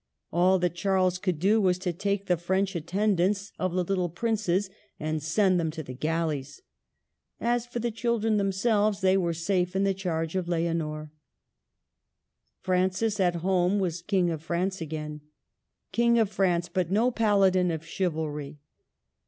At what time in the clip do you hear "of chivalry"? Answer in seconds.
17.69-18.57